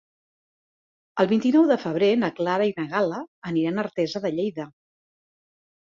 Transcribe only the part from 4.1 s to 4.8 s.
de Lleida.